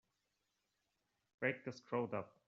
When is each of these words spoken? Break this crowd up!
Break 1.39 1.63
this 1.65 1.79
crowd 1.79 2.15
up! 2.15 2.35